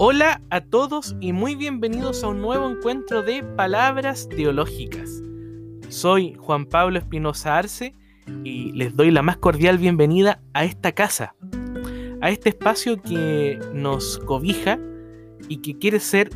[0.00, 5.10] Hola a todos y muy bienvenidos a un nuevo encuentro de Palabras Teológicas.
[5.88, 7.96] Soy Juan Pablo Espinosa Arce
[8.44, 11.34] y les doy la más cordial bienvenida a esta casa,
[12.20, 14.78] a este espacio que nos cobija
[15.48, 16.30] y que quiere ser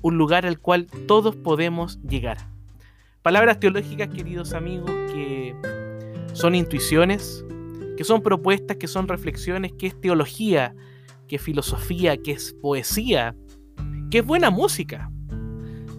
[0.00, 2.38] un lugar al cual todos podemos llegar.
[3.20, 5.54] Palabras teológicas, queridos amigos, que
[6.32, 7.44] son intuiciones,
[7.98, 10.74] que son propuestas, que son reflexiones, que es teología,
[11.30, 13.34] es filosofía, que es poesía,
[14.10, 15.10] que es buena música.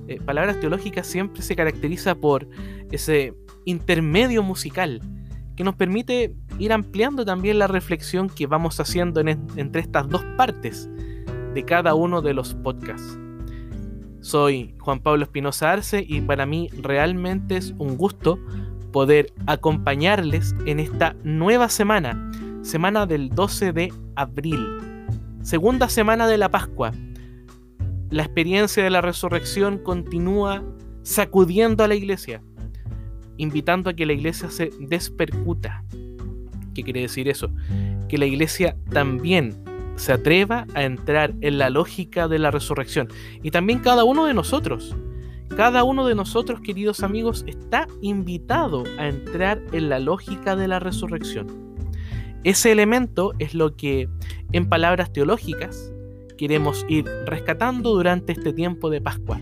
[0.08, 2.48] Eh, palabras teológicas siempre se caracteriza por
[2.92, 3.34] ese
[3.66, 5.02] intermedio musical
[5.56, 10.90] que nos permite ir ampliando también la reflexión que vamos haciendo entre estas dos partes
[11.54, 13.18] de cada uno de los podcasts.
[14.20, 18.40] Soy Juan Pablo Espinosa Arce y para mí realmente es un gusto
[18.92, 22.32] poder acompañarles en esta nueva semana,
[22.62, 24.66] semana del 12 de abril,
[25.46, 26.92] segunda semana de la Pascua.
[28.10, 30.64] La experiencia de la resurrección continúa
[31.04, 32.42] sacudiendo a la iglesia,
[33.38, 35.84] invitando a que la iglesia se despercuta.
[36.74, 37.52] ¿Qué quiere decir eso?
[38.10, 39.56] Que la iglesia también
[39.98, 43.08] se atreva a entrar en la lógica de la resurrección.
[43.44, 44.96] Y también cada uno de nosotros.
[45.56, 50.80] Cada uno de nosotros, queridos amigos, está invitado a entrar en la lógica de la
[50.80, 51.65] resurrección.
[52.46, 54.08] Ese elemento es lo que,
[54.52, 55.92] en palabras teológicas,
[56.38, 59.42] queremos ir rescatando durante este tiempo de Pascua.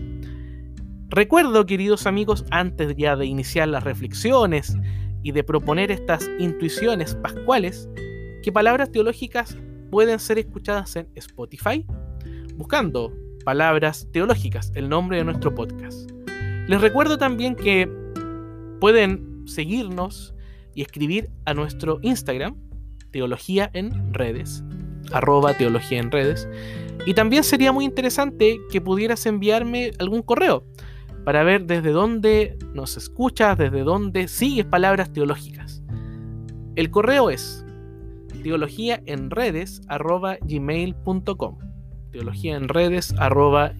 [1.10, 4.78] Recuerdo, queridos amigos, antes ya de iniciar las reflexiones
[5.22, 7.90] y de proponer estas intuiciones pascuales,
[8.42, 9.54] que palabras teológicas
[9.90, 11.84] pueden ser escuchadas en Spotify,
[12.56, 13.12] buscando
[13.44, 16.10] palabras teológicas, el nombre de nuestro podcast.
[16.68, 17.86] Les recuerdo también que
[18.80, 20.34] pueden seguirnos
[20.74, 22.63] y escribir a nuestro Instagram,
[23.14, 24.64] Teología en Redes,
[25.12, 26.48] arroba Teología en Redes.
[27.06, 30.66] Y también sería muy interesante que pudieras enviarme algún correo
[31.24, 35.80] para ver desde dónde nos escuchas, desde dónde sigues palabras teológicas.
[36.74, 37.64] El correo es
[38.42, 41.58] teología en redes arroba gmail.com.
[42.10, 43.74] Teología en redes arroba.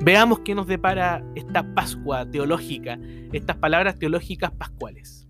[0.00, 3.00] Veamos qué nos depara esta Pascua teológica,
[3.32, 5.23] estas palabras teológicas pascuales.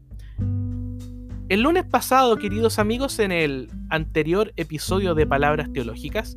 [1.54, 6.36] El lunes pasado, queridos amigos, en el anterior episodio de Palabras Teológicas,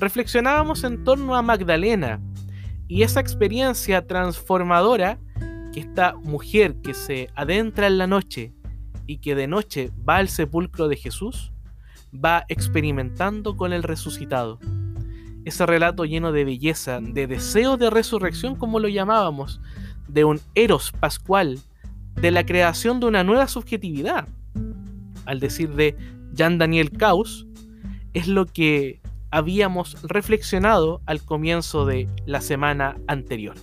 [0.00, 2.20] reflexionábamos en torno a Magdalena
[2.88, 5.20] y esa experiencia transformadora
[5.72, 8.52] que esta mujer que se adentra en la noche
[9.06, 11.52] y que de noche va al sepulcro de Jesús,
[12.12, 14.58] va experimentando con el resucitado.
[15.44, 19.60] Ese relato lleno de belleza, de deseo de resurrección, como lo llamábamos,
[20.08, 21.60] de un eros pascual,
[22.16, 24.26] de la creación de una nueva subjetividad.
[25.26, 25.96] Al decir de
[26.32, 27.46] Jean Daniel Caus,
[28.12, 29.00] es lo que
[29.30, 33.54] habíamos reflexionado al comienzo de la semana anterior.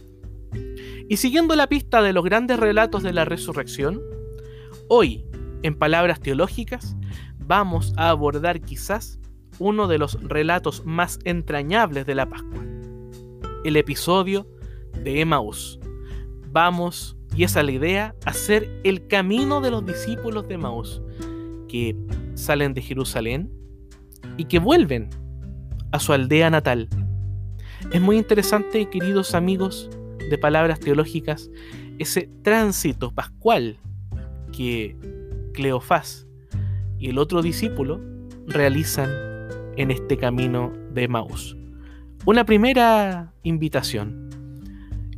[1.10, 4.02] Y siguiendo la pista de los grandes relatos de la resurrección,
[4.90, 5.26] hoy
[5.64, 6.96] en palabras teológicas,
[7.40, 9.20] vamos a abordar quizás
[9.60, 12.64] uno de los relatos más entrañables de la Pascua,
[13.64, 14.48] el episodio
[15.04, 15.80] de Emaús.
[16.52, 21.02] Vamos, y esa es la idea, hacer el camino de los discípulos de Emaús,
[22.36, 23.52] salen de Jerusalén
[24.38, 25.10] y que vuelven
[25.92, 26.90] a su aldea natal.
[27.92, 29.90] Es muy interesante, queridos amigos
[30.30, 31.50] de palabras teológicas,
[32.00, 33.78] ese tránsito pascual
[34.52, 34.96] que
[35.54, 36.28] Cleofás
[37.00, 38.02] y el otro discípulo
[38.48, 39.10] realizan
[39.78, 41.56] en este camino de Maús.
[42.26, 44.30] Una primera invitación.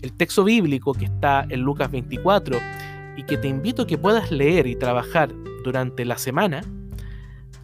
[0.01, 2.57] El texto bíblico que está en Lucas 24
[3.17, 5.33] y que te invito a que puedas leer y trabajar
[5.63, 6.61] durante la semana,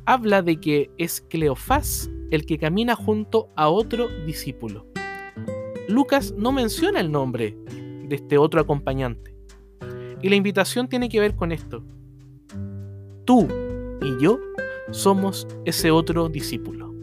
[0.05, 4.85] habla de que es Cleofás el que camina junto a otro discípulo.
[5.87, 7.55] Lucas no menciona el nombre
[8.07, 9.35] de este otro acompañante.
[10.21, 11.83] Y la invitación tiene que ver con esto
[13.25, 13.47] tú
[14.01, 14.39] y yo
[14.91, 16.93] somos ese otro discípulo.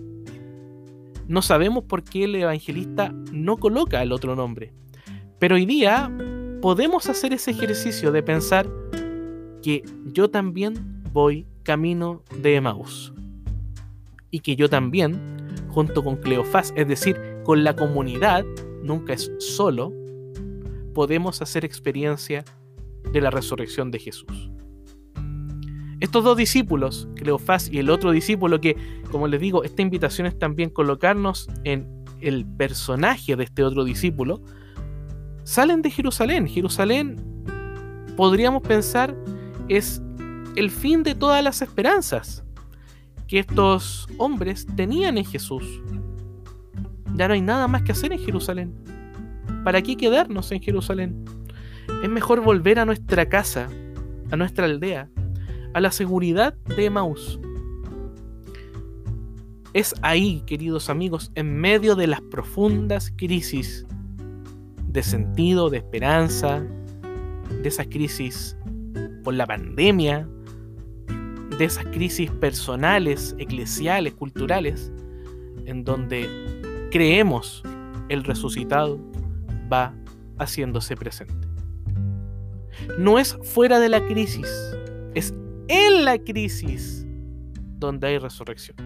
[1.28, 4.72] No sabemos por qué el evangelista no coloca el otro nombre,
[5.38, 6.10] pero hoy día
[6.60, 8.68] podemos hacer ese ejercicio de pensar
[9.62, 9.82] que
[10.12, 13.12] yo también voy camino de Emaús
[14.30, 15.20] y que yo también,
[15.68, 18.44] junto con Cleofás, es decir, con la comunidad,
[18.82, 19.92] nunca es solo,
[20.94, 22.44] podemos hacer experiencia
[23.12, 24.50] de la resurrección de Jesús.
[26.00, 28.76] Estos dos discípulos, Cleofás y el otro discípulo, que,
[29.10, 31.86] como les digo, esta invitación es también colocarnos en
[32.20, 34.42] el personaje de este otro discípulo,
[35.44, 36.48] salen de Jerusalén.
[36.48, 37.16] Jerusalén,
[38.16, 39.16] podríamos pensar,
[39.76, 40.02] es
[40.54, 42.44] el fin de todas las esperanzas.
[43.26, 45.64] que estos hombres tenían en Jesús.
[47.14, 48.74] Ya no hay nada más que hacer en Jerusalén.
[49.64, 51.24] ¿Para qué quedarnos en Jerusalén?
[52.02, 53.70] Es mejor volver a nuestra casa,
[54.30, 55.08] a nuestra aldea,
[55.72, 57.40] a la seguridad de Emaús.
[59.72, 63.86] Es ahí, queridos amigos, en medio de las profundas crisis
[64.88, 66.62] de sentido, de esperanza,
[67.62, 68.58] de esas crisis
[69.22, 70.28] por la pandemia,
[71.58, 74.92] de esas crisis personales, eclesiales, culturales,
[75.66, 76.28] en donde
[76.90, 77.62] creemos
[78.08, 78.98] el resucitado
[79.72, 79.94] va
[80.38, 81.34] haciéndose presente.
[82.98, 84.48] No es fuera de la crisis,
[85.14, 85.34] es
[85.69, 87.06] en la crisis
[87.78, 88.76] donde hay resurrección.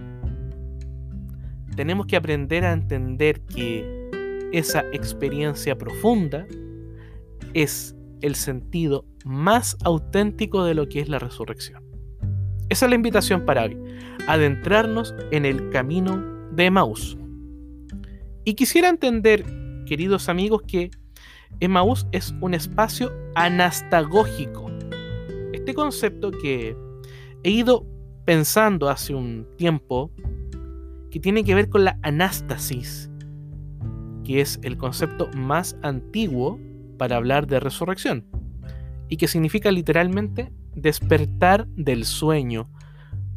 [1.76, 4.08] Tenemos que aprender a entender que
[4.52, 6.46] esa experiencia profunda
[7.52, 11.82] es el sentido más auténtico de lo que es la resurrección.
[12.68, 13.78] Esa es la invitación para hoy,
[14.26, 16.22] adentrarnos en el camino
[16.52, 17.16] de Emaús.
[18.44, 19.44] Y quisiera entender,
[19.86, 20.90] queridos amigos, que
[21.60, 24.70] Emaús es un espacio anastagógico.
[25.52, 26.76] Este concepto que
[27.42, 27.86] he ido
[28.24, 30.10] pensando hace un tiempo,
[31.10, 33.10] que tiene que ver con la anástasis,
[34.24, 36.58] que es el concepto más antiguo
[36.96, 38.26] para hablar de resurrección,
[39.08, 42.70] y que significa literalmente despertar del sueño,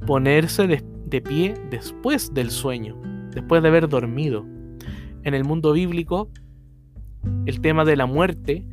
[0.05, 2.95] ponerse de, pie después del sueño,
[3.31, 4.45] después de haber dormido.
[5.23, 6.29] En el mundo bíblico,
[7.45, 8.65] el tema de la muerte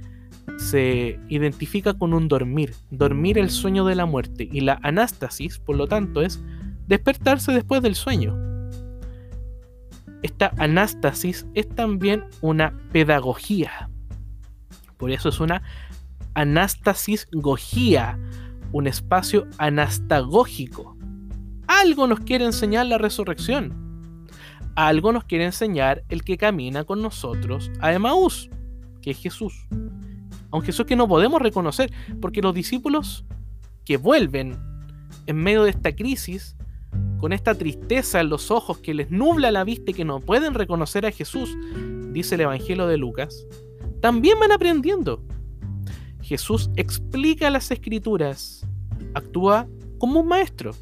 [0.58, 5.76] se identifica con un dormir, dormir el sueño de la muerte, y la anástasis, por
[5.76, 6.42] lo tanto, es
[6.86, 8.36] despertarse después del sueño.
[10.22, 13.90] Esta anástasis es también una pedagogía.
[14.96, 15.62] Por eso es una
[16.34, 18.18] anástasis gogía,
[18.72, 20.96] un espacio anastagógico.
[21.66, 24.30] Algo nos quiere enseñar la resurrección.
[24.74, 28.50] Algo nos quiere enseñar el que camina con nosotros a Emaús,
[29.00, 29.66] que es Jesús.
[30.50, 31.90] A un Jesús que no podemos reconocer,
[32.20, 33.24] porque los discípulos
[33.84, 34.58] que vuelven
[35.26, 36.56] en medio de esta crisis,
[37.18, 40.54] con esta tristeza en los ojos que les nubla la vista y que no pueden
[40.54, 41.56] reconocer a Jesús,
[42.12, 43.46] dice el Evangelio de Lucas,
[44.00, 45.22] también van aprendiendo
[46.26, 48.66] Jesús explica las escrituras,
[49.14, 50.72] actúa como un maestro,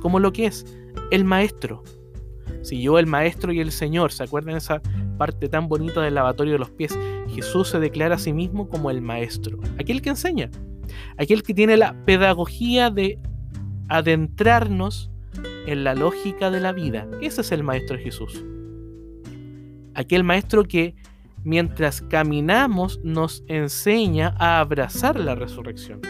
[0.00, 0.66] como lo que es
[1.10, 1.82] el maestro.
[2.60, 4.82] Si yo, el maestro y el Señor, ¿se acuerdan esa
[5.16, 6.98] parte tan bonita del lavatorio de los pies?
[7.28, 10.50] Jesús se declara a sí mismo como el maestro, aquel que enseña,
[11.16, 13.18] aquel que tiene la pedagogía de
[13.88, 15.10] adentrarnos
[15.66, 17.08] en la lógica de la vida.
[17.22, 18.44] Ese es el maestro Jesús.
[19.94, 20.94] Aquel maestro que
[21.44, 26.00] mientras caminamos nos enseña a abrazar la resurrección.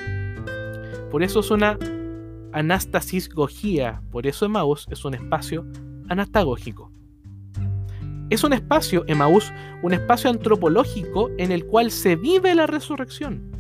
[1.11, 1.79] Por eso es una
[2.53, 5.67] anastasisgogía, por eso Emmaus es un espacio
[6.09, 6.93] anastagógico.
[8.29, 13.51] Es un espacio, Emmaus, un espacio antropológico en el cual se vive la resurrección.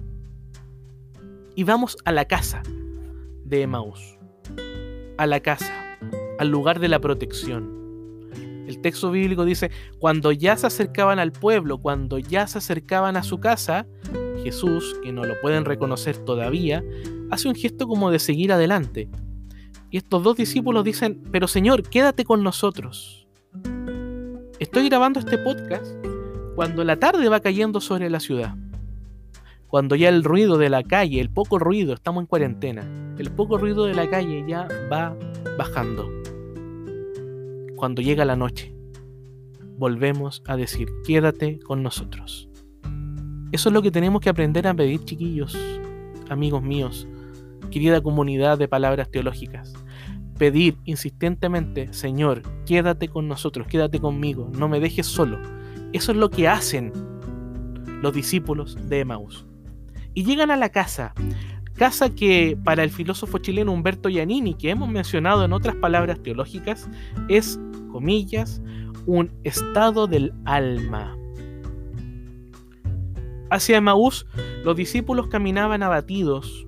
[1.56, 2.62] Y vamos a la casa
[3.44, 4.19] de Emmaus,
[5.19, 5.72] a la casa,
[6.38, 7.80] al lugar de la protección
[8.70, 13.22] el texto bíblico dice, cuando ya se acercaban al pueblo, cuando ya se acercaban a
[13.22, 13.87] su casa,
[14.43, 16.82] Jesús, que no lo pueden reconocer todavía,
[17.31, 19.08] hace un gesto como de seguir adelante.
[19.91, 23.27] Y estos dos discípulos dicen, pero Señor, quédate con nosotros.
[24.58, 25.94] Estoy grabando este podcast
[26.55, 28.55] cuando la tarde va cayendo sobre la ciudad.
[29.67, 33.58] Cuando ya el ruido de la calle, el poco ruido, estamos en cuarentena, el poco
[33.58, 35.17] ruido de la calle ya va
[35.56, 36.19] bajando
[37.81, 38.75] cuando llega la noche,
[39.79, 42.51] volvemos a decir, quédate con nosotros.
[43.53, 45.58] Eso es lo que tenemos que aprender a pedir, chiquillos,
[46.29, 47.08] amigos míos,
[47.70, 49.72] querida comunidad de palabras teológicas.
[50.37, 55.41] Pedir insistentemente, Señor, quédate con nosotros, quédate conmigo, no me dejes solo.
[55.94, 56.93] Eso es lo que hacen
[58.03, 59.46] los discípulos de Emmaus.
[60.13, 61.15] Y llegan a la casa,
[61.77, 66.91] casa que para el filósofo chileno Humberto Giannini, que hemos mencionado en otras palabras teológicas,
[67.31, 67.58] es
[67.91, 68.63] comillas,
[69.06, 71.17] un estado del alma.
[73.51, 74.27] Hacia Maús,
[74.65, 76.67] los discípulos caminaban abatidos,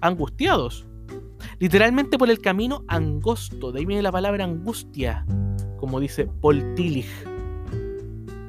[0.00, 0.86] angustiados,
[1.58, 5.24] literalmente por el camino angosto, de ahí viene la palabra angustia,
[5.78, 7.08] como dice Paul Tillich,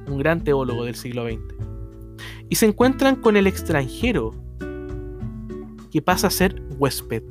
[0.08, 1.40] un gran teólogo del siglo XX.
[2.50, 4.34] Y se encuentran con el extranjero,
[5.92, 7.24] que pasa a ser huésped.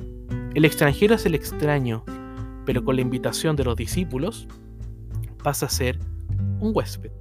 [0.55, 2.03] El extranjero es el extraño,
[2.65, 4.47] pero con la invitación de los discípulos,
[5.43, 5.99] pasa a ser
[6.59, 7.11] un huésped,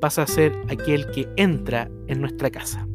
[0.00, 2.86] pasa a ser aquel que entra en nuestra casa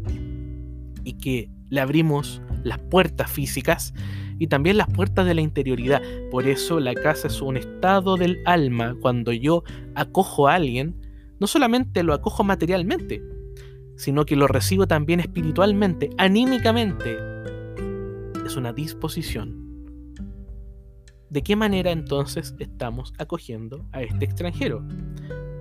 [1.03, 3.93] y que le abrimos las puertas físicas
[4.39, 6.01] y también las puertas de la interioridad.
[6.31, 8.95] Por eso la casa es un estado del alma.
[8.99, 9.63] Cuando yo
[9.95, 10.95] acojo a alguien,
[11.39, 13.23] no solamente lo acojo materialmente,
[13.95, 17.17] sino que lo recibo también espiritualmente, anímicamente.
[18.45, 19.62] Es una disposición.
[21.33, 24.85] ¿De qué manera entonces estamos acogiendo a este extranjero?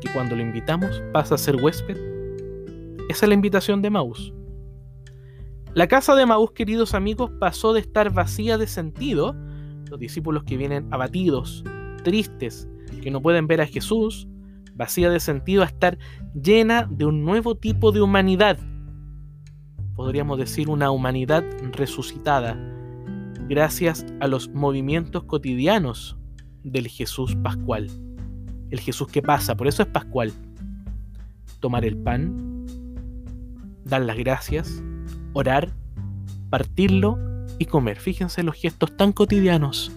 [0.02, 1.96] Que cuando lo invitamos pasa a ser huésped.
[3.08, 4.34] Esa es la invitación de Maús.
[5.72, 9.34] La casa de Maús, queridos amigos, pasó de estar vacía de sentido,
[9.88, 11.64] los discípulos que vienen abatidos,
[12.04, 12.68] tristes,
[13.02, 14.28] que no pueden ver a Jesús,
[14.74, 15.96] vacía de sentido a estar
[16.34, 18.58] llena de un nuevo tipo de humanidad.
[19.94, 22.58] Podríamos decir una humanidad resucitada,
[23.52, 26.16] gracias a los movimientos cotidianos
[26.64, 27.90] del Jesús Pascual.
[28.70, 30.32] El Jesús que pasa, por eso es Pascual.
[31.60, 32.64] Tomar el pan,
[33.84, 34.82] dar las gracias,
[35.34, 35.70] orar,
[36.48, 37.18] partirlo
[37.58, 37.98] y comer.
[37.98, 39.92] Fíjense los gestos tan cotidianos.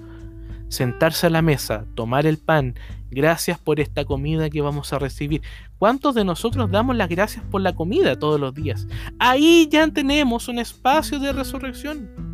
[0.68, 2.76] Sentarse a la mesa, tomar el pan,
[3.10, 5.42] gracias por esta comida que vamos a recibir.
[5.78, 8.86] ¿Cuántos de nosotros damos las gracias por la comida todos los días?
[9.18, 12.25] Ahí ya tenemos un espacio de resurrección.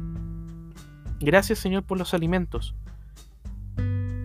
[1.21, 2.75] Gracias Señor por los alimentos.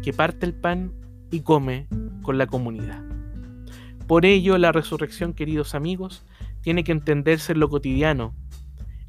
[0.03, 0.93] Que parte el pan
[1.31, 1.89] y come
[2.23, 3.05] con la comunidad.
[4.07, 6.25] Por ello la resurrección, queridos amigos,
[6.63, 8.35] tiene que entenderse en lo cotidiano,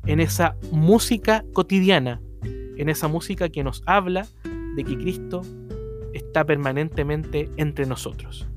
[0.05, 4.27] en esa música cotidiana, en esa música que nos habla
[4.75, 5.41] de que Cristo
[6.13, 8.47] está permanentemente entre nosotros.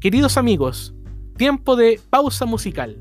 [0.00, 0.94] Queridos amigos,
[1.36, 2.96] tiempo de pausa musical.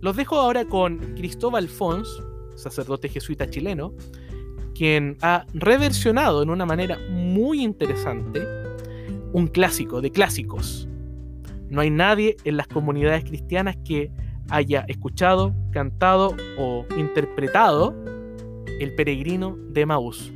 [0.00, 2.22] Los dejo ahora con Cristóbal Fons,
[2.56, 3.94] sacerdote jesuita chileno,
[4.74, 8.42] quien ha reversionado en una manera muy interesante
[9.32, 10.88] un clásico de clásicos.
[11.68, 14.10] No hay nadie en las comunidades cristianas que
[14.50, 17.94] haya escuchado, cantado o interpretado
[18.80, 20.32] El peregrino de Maús,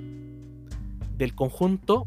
[1.17, 2.07] del conjunto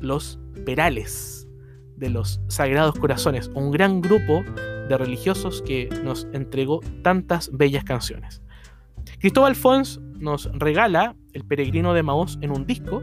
[0.00, 1.48] Los Perales,
[1.96, 4.42] de los Sagrados Corazones, un gran grupo
[4.88, 8.42] de religiosos que nos entregó tantas bellas canciones.
[9.18, 13.02] Cristóbal Fons nos regala El peregrino de Maús en un disco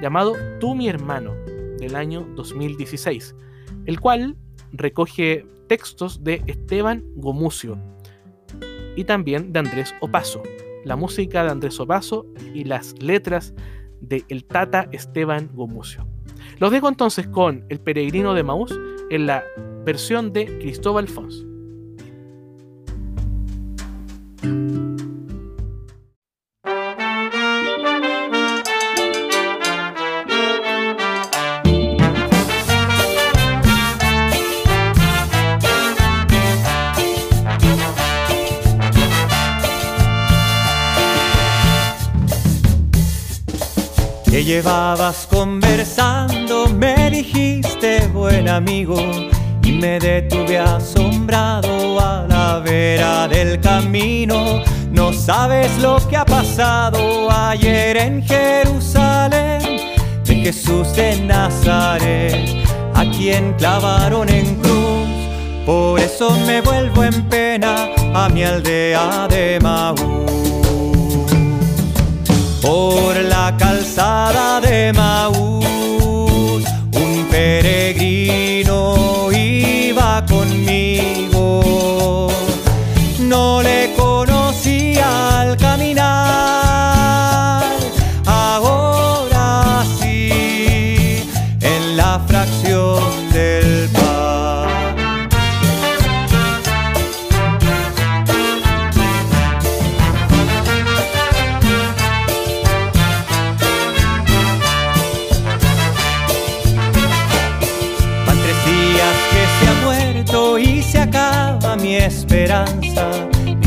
[0.00, 1.34] llamado Tú mi hermano,
[1.78, 3.34] del año 2016,
[3.86, 4.36] el cual
[4.72, 7.78] recoge textos de Esteban Gomucio
[8.96, 10.42] y también de Andrés Opaso.
[10.84, 13.54] La música de Andrés Opaso y las letras
[14.00, 16.06] de el Tata Esteban Gomucio.
[16.58, 18.78] Los dejo entonces con El Peregrino de Maús
[19.10, 19.44] en la
[19.84, 21.46] versión de Cristóbal Fons.
[44.44, 48.96] Llevabas conversando, me dijiste buen amigo
[49.62, 54.62] y me detuve asombrado a la vera del camino.
[54.90, 59.80] No sabes lo que ha pasado ayer en Jerusalén
[60.24, 65.08] de Jesús de Nazaret, a quien clavaron en cruz.
[65.64, 70.43] Por eso me vuelvo en pena a mi aldea de Maús
[72.64, 75.53] por la calzada de Maús.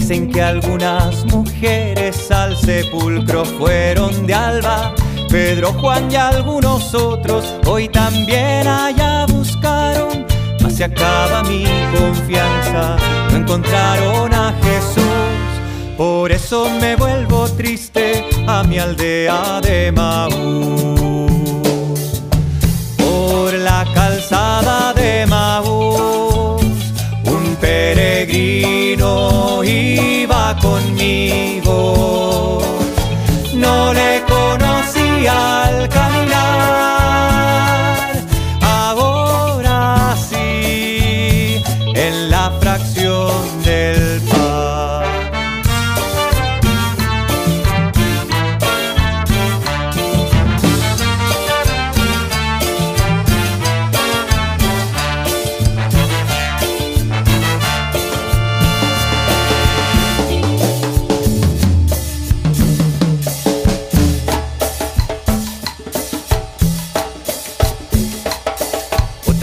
[0.07, 4.95] Dicen que algunas mujeres al sepulcro fueron de alba.
[5.29, 10.25] Pedro, Juan y algunos otros hoy también allá buscaron.
[10.63, 12.95] Mas se acaba mi confianza,
[13.31, 15.03] no encontraron a Jesús.
[15.97, 21.56] Por eso me vuelvo triste a mi aldea de Maús.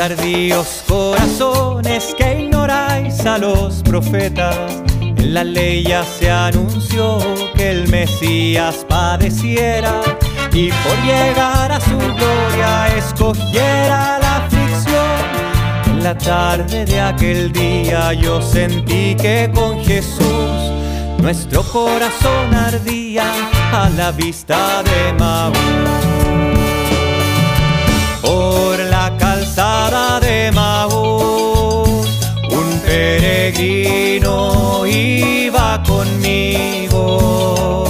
[0.07, 7.17] Tardíos corazones que ignoráis a los profetas, en la ley ya se anunció
[7.57, 10.03] que el Mesías padeciera
[10.53, 15.87] y por llegar a su gloria escogiera la aflicción.
[15.87, 20.53] En la tarde de aquel día yo sentí que con Jesús
[21.17, 23.25] nuestro corazón ardía
[23.73, 26.04] a la vista de Maús.
[29.55, 32.07] Calzada de Maús,
[32.51, 37.85] un peregrino iba conmigo.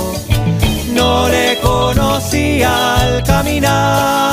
[0.92, 4.23] No le conocía al caminar,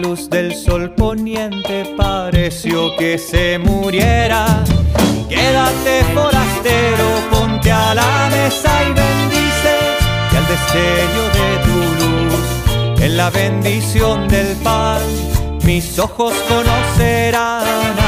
[0.00, 4.64] luz del sol poniente pareció que se muriera.
[5.28, 9.74] Quédate forastero, ponte a la mesa y bendice
[10.30, 15.02] que al destello de tu luz, en la bendición del pan,
[15.64, 17.99] mis ojos conocerán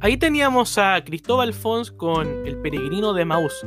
[0.00, 3.66] Ahí teníamos a Cristóbal Fons con El Peregrino de Maús,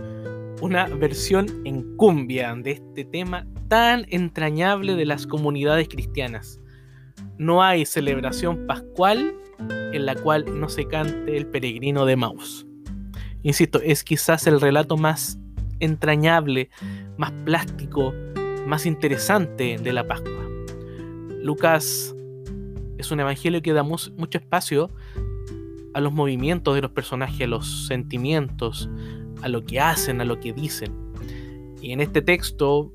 [0.62, 6.62] una versión en cumbia de este tema tan entrañable de las comunidades cristianas.
[7.38, 9.36] No hay celebración pascual
[9.92, 12.66] en la cual no se cante El Peregrino de Maús.
[13.44, 15.38] Insisto, es quizás el relato más
[15.82, 16.70] entrañable,
[17.18, 18.14] más plástico,
[18.66, 20.48] más interesante de la Pascua.
[21.42, 22.16] Lucas
[22.98, 24.92] es un evangelio que da mucho espacio
[25.94, 28.90] a los movimientos de los personajes, a los sentimientos,
[29.42, 30.94] a lo que hacen, a lo que dicen.
[31.82, 32.92] Y en este texto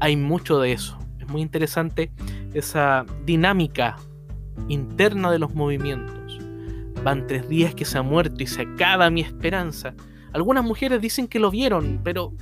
[0.00, 0.98] hay mucho de eso.
[1.20, 2.10] Es muy interesante
[2.54, 3.96] esa dinámica
[4.68, 6.38] interna de los movimientos.
[7.04, 9.94] Van tres días que se ha muerto y se acaba mi esperanza.
[10.32, 12.32] Algunas mujeres dicen que lo vieron, pero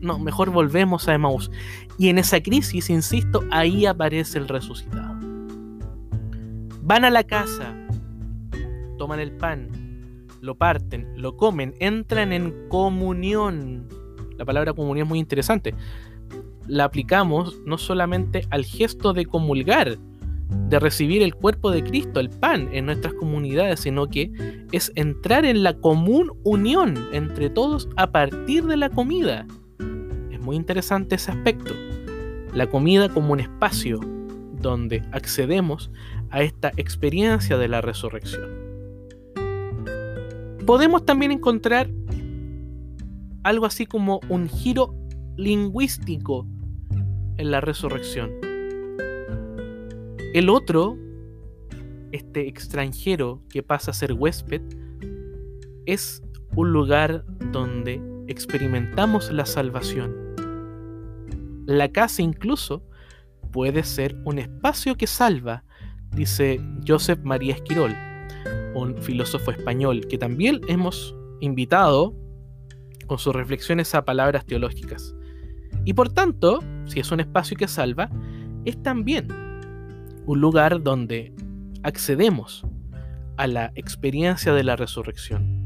[0.00, 1.50] no, mejor volvemos a Emmaus.
[1.98, 5.14] Y en esa crisis, insisto, ahí aparece el resucitado.
[6.82, 7.74] Van a la casa,
[8.96, 9.68] toman el pan,
[10.44, 13.88] lo parten, lo comen, entran en comunión.
[14.36, 15.74] La palabra comunión es muy interesante.
[16.66, 19.98] La aplicamos no solamente al gesto de comulgar,
[20.68, 24.30] de recibir el cuerpo de Cristo, el pan, en nuestras comunidades, sino que
[24.72, 29.46] es entrar en la común unión entre todos a partir de la comida.
[30.30, 31.74] Es muy interesante ese aspecto.
[32.52, 34.00] La comida como un espacio
[34.60, 35.90] donde accedemos
[36.30, 38.63] a esta experiencia de la resurrección
[40.64, 41.90] podemos también encontrar
[43.42, 44.94] algo así como un giro
[45.36, 46.46] lingüístico
[47.36, 48.30] en la resurrección.
[50.32, 50.96] El otro,
[52.12, 54.62] este extranjero que pasa a ser huésped,
[55.86, 56.22] es
[56.56, 60.14] un lugar donde experimentamos la salvación.
[61.66, 62.82] La casa incluso
[63.52, 65.64] puede ser un espacio que salva,
[66.10, 67.94] dice Joseph María Esquirol
[68.74, 72.14] un filósofo español que también hemos invitado
[73.06, 75.14] con sus reflexiones a palabras teológicas.
[75.84, 78.10] Y por tanto, si es un espacio que salva,
[78.64, 79.28] es también
[80.26, 81.34] un lugar donde
[81.82, 82.64] accedemos
[83.36, 85.62] a la experiencia de la resurrección.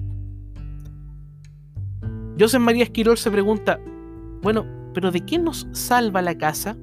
[2.38, 3.80] José María Esquirol se pregunta,
[4.42, 6.76] bueno, pero ¿de qué nos salva la casa?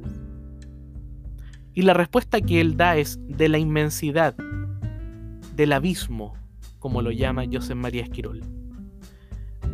[1.73, 4.35] Y la respuesta que él da es de la inmensidad
[5.55, 6.33] del abismo,
[6.79, 8.41] como lo llama José María Esquirol.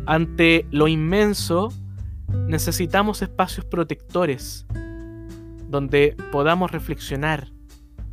[0.06, 1.68] Ante lo inmenso,
[2.48, 4.66] necesitamos espacios protectores
[5.68, 7.48] donde podamos reflexionar,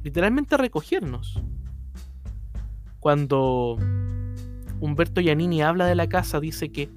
[0.04, 1.42] literalmente recogernos.
[3.00, 3.78] Cuando
[4.80, 6.90] Humberto Giannini habla de la casa, dice que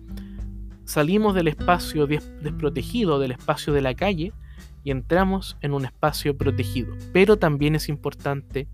[0.84, 4.32] salimos del espacio desprotegido, del espacio de la calle,
[4.84, 6.94] y entramos en un espacio protegido.
[7.12, 8.68] Pero también es importante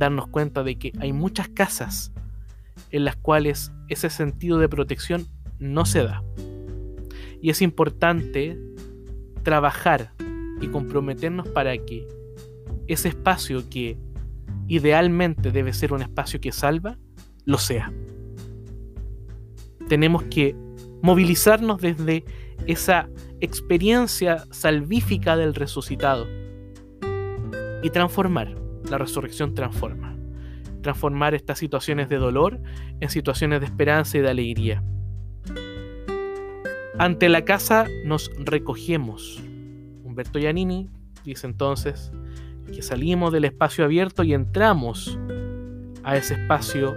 [0.00, 2.12] darnos cuenta de que hay muchas casas
[2.90, 6.24] en las cuales ese sentido de protección no se da.
[7.42, 8.58] Y es importante
[9.42, 10.12] trabajar
[10.60, 12.08] y comprometernos para que
[12.88, 13.98] ese espacio que
[14.68, 16.98] idealmente debe ser un espacio que salva,
[17.44, 17.92] lo sea.
[19.88, 20.56] Tenemos que
[21.02, 22.24] movilizarnos desde
[22.66, 23.08] esa
[23.40, 26.26] experiencia salvífica del resucitado
[27.82, 28.69] y transformar.
[28.90, 30.16] La resurrección transforma.
[30.82, 32.60] Transformar estas situaciones de dolor
[33.00, 34.82] en situaciones de esperanza y de alegría.
[36.98, 39.42] Ante la casa nos recogemos.
[40.04, 40.88] Humberto Giannini
[41.24, 42.12] dice entonces
[42.66, 45.18] que salimos del espacio abierto y entramos
[46.02, 46.94] a ese espacio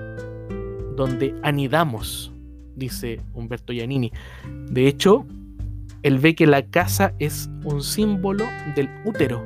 [0.95, 2.33] donde anidamos,
[2.75, 4.11] dice Humberto Giannini.
[4.69, 5.25] De hecho,
[6.03, 8.43] él ve que la casa es un símbolo
[8.75, 9.41] del útero,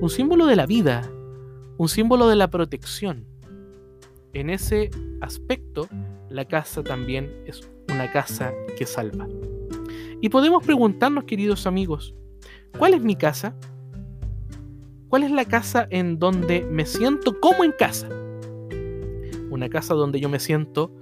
[0.00, 1.08] un símbolo de la vida,
[1.78, 3.26] un símbolo de la protección.
[4.32, 5.88] En ese aspecto,
[6.30, 9.26] la casa también es una casa que salva.
[10.20, 12.14] Y podemos preguntarnos, queridos amigos,
[12.78, 13.56] ¿cuál es mi casa?
[15.08, 18.08] ¿Cuál es la casa en donde me siento como en casa?
[19.50, 20.92] Una casa donde yo me siento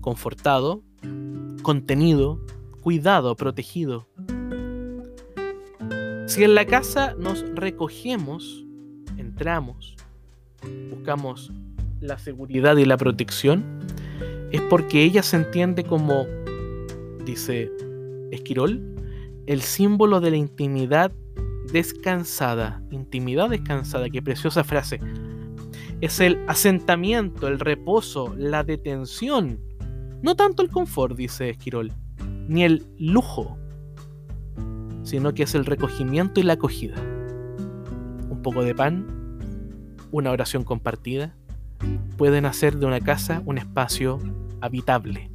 [0.00, 0.82] confortado,
[1.62, 2.40] contenido,
[2.80, 4.06] cuidado, protegido.
[6.26, 8.64] Si en la casa nos recogemos,
[9.16, 9.96] entramos,
[10.90, 11.52] buscamos
[12.00, 13.64] la seguridad y la protección,
[14.50, 16.26] es porque ella se entiende como,
[17.24, 17.70] dice
[18.30, 18.82] Esquirol,
[19.46, 21.12] el símbolo de la intimidad
[21.72, 22.82] descansada.
[22.90, 25.00] Intimidad descansada, qué preciosa frase.
[26.00, 29.60] Es el asentamiento, el reposo, la detención.
[30.22, 31.92] No tanto el confort, dice Esquirol
[32.48, 33.56] ni el lujo,
[35.02, 36.96] sino que es el recogimiento y la acogida.
[38.28, 39.06] Un poco de pan,
[40.12, 41.34] una oración compartida,
[42.16, 44.20] pueden hacer de una casa un espacio
[44.60, 45.30] habitable,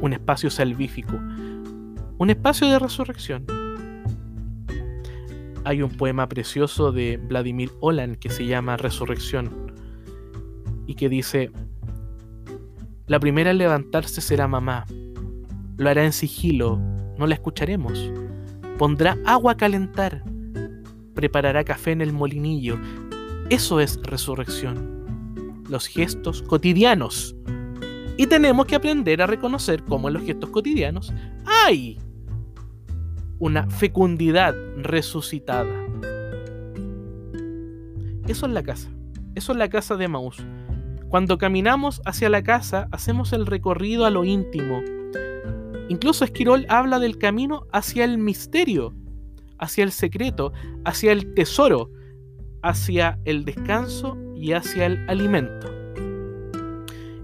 [0.00, 1.16] un espacio salvífico,
[2.18, 3.46] un espacio de resurrección.
[5.64, 9.50] Hay un poema precioso de Vladimir Olan que se llama Resurrección
[10.86, 11.50] y que dice,
[13.06, 14.86] la primera en levantarse será mamá,
[15.76, 16.78] lo hará en sigilo,
[17.18, 18.12] no la escucharemos.
[18.78, 20.22] Pondrá agua a calentar,
[21.14, 22.78] preparará café en el molinillo.
[23.50, 25.62] Eso es resurrección.
[25.68, 27.36] Los gestos cotidianos.
[28.16, 31.12] Y tenemos que aprender a reconocer cómo en los gestos cotidianos
[31.44, 31.98] hay
[33.38, 35.74] una fecundidad resucitada.
[38.26, 38.88] Eso es la casa.
[39.34, 40.38] Eso es la casa de Maús.
[41.08, 44.80] Cuando caminamos hacia la casa, hacemos el recorrido a lo íntimo,
[45.90, 48.94] Incluso Esquirol habla del camino hacia el misterio,
[49.58, 50.52] hacia el secreto,
[50.84, 51.90] hacia el tesoro,
[52.62, 55.68] hacia el descanso y hacia el alimento.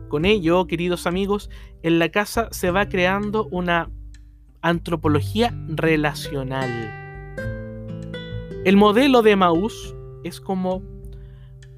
[0.09, 1.51] Con ello, queridos amigos,
[1.83, 3.91] en la casa se va creando una
[4.63, 6.71] antropología relacional.
[8.65, 9.95] El modelo de Maús
[10.25, 10.83] es como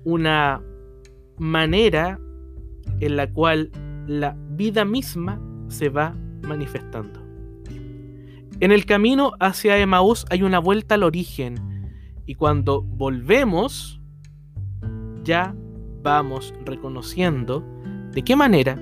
[0.04, 0.62] una
[1.36, 2.18] manera
[3.00, 3.70] en la cual
[4.06, 7.20] la vida misma se va manifestando.
[8.60, 11.77] En el camino hacia Emaús hay una vuelta al origen
[12.28, 14.02] y cuando volvemos
[15.24, 15.56] ya
[16.02, 17.64] vamos reconociendo
[18.12, 18.78] de qué manera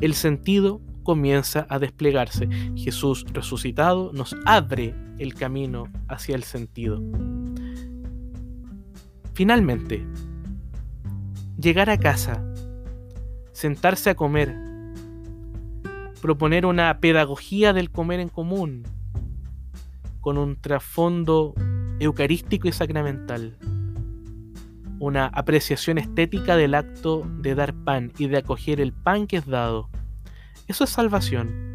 [0.00, 2.48] el sentido comienza a desplegarse.
[2.74, 7.00] Jesús resucitado nos abre el camino hacia el sentido.
[9.34, 10.04] Finalmente,
[11.60, 12.44] llegar a casa,
[13.52, 14.56] sentarse a comer,
[16.20, 18.82] proponer una pedagogía del comer en común,
[20.20, 21.54] con un trasfondo
[22.00, 23.56] eucarístico y sacramental,
[24.98, 29.46] una apreciación estética del acto de dar pan y de acoger el pan que es
[29.46, 29.88] dado.
[30.66, 31.74] Eso es salvación.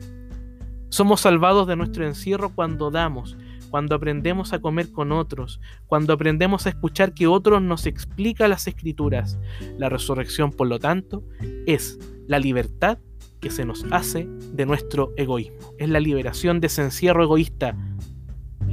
[0.89, 3.37] Somos salvados de nuestro encierro cuando damos,
[3.69, 8.67] cuando aprendemos a comer con otros, cuando aprendemos a escuchar que otros nos explica las
[8.67, 9.39] escrituras.
[9.79, 11.23] La resurrección, por lo tanto,
[11.65, 12.99] es la libertad
[13.39, 15.73] que se nos hace de nuestro egoísmo.
[15.79, 17.75] Es la liberación de ese encierro egoísta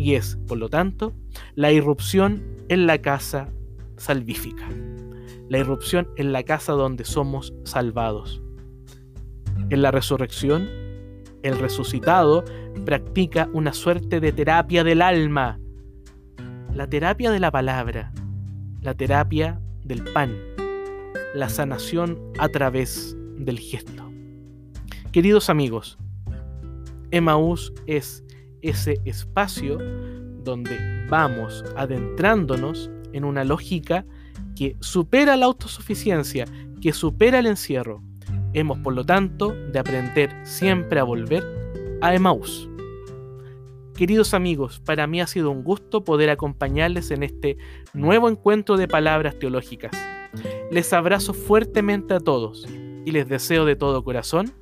[0.01, 1.13] y es, por lo tanto,
[1.55, 3.51] la irrupción en la casa
[3.99, 4.67] salvífica.
[5.51, 8.43] La irrupción en la casa donde somos salvados.
[9.69, 10.71] En la resurrección,
[11.43, 12.45] el resucitado
[12.87, 15.61] practica una suerte de terapia del alma,
[16.73, 18.11] la terapia de la palabra,
[18.81, 20.35] la terapia del pan,
[21.35, 24.11] la sanación a través del gesto.
[25.13, 25.99] Queridos amigos,
[27.11, 28.25] Emaús es
[28.62, 29.79] ese espacio
[30.42, 34.05] donde vamos adentrándonos en una lógica
[34.57, 36.46] que supera la autosuficiencia,
[36.81, 38.03] que supera el encierro.
[38.53, 41.44] Hemos, por lo tanto, de aprender siempre a volver
[42.01, 42.68] a Emaús.
[43.94, 47.59] Queridos amigos, para mí ha sido un gusto poder acompañarles en este
[47.92, 49.92] nuevo encuentro de palabras teológicas.
[50.70, 52.66] Les abrazo fuertemente a todos
[53.05, 54.53] y les deseo de todo corazón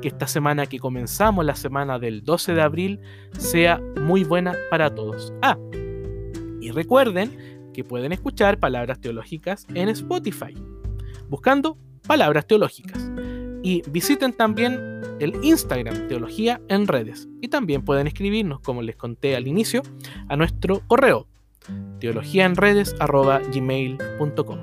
[0.00, 3.00] que esta semana que comenzamos, la semana del 12 de abril,
[3.38, 5.32] sea muy buena para todos.
[5.42, 5.58] Ah,
[6.60, 10.54] y recuerden que pueden escuchar palabras teológicas en Spotify,
[11.28, 13.10] buscando palabras teológicas.
[13.62, 14.80] Y visiten también
[15.20, 17.28] el Instagram Teología en Redes.
[17.40, 19.82] Y también pueden escribirnos, como les conté al inicio,
[20.28, 21.26] a nuestro correo
[22.00, 24.58] teologiaenredes.gmail.com.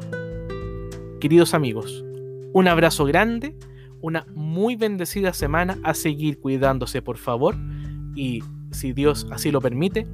[1.19, 2.04] Queridos amigos,
[2.54, 3.56] un abrazo grande
[4.05, 7.55] una muy bendecida semana a seguir cuidándose, por favor.
[8.15, 10.05] Y si Dios así lo permite,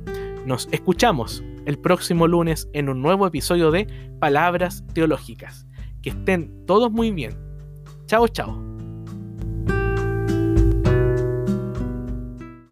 [0.45, 3.87] nos escuchamos el próximo lunes en un nuevo episodio de
[4.19, 5.67] Palabras Teológicas.
[6.01, 7.37] Que estén todos muy bien.
[8.05, 8.70] Chao, chao.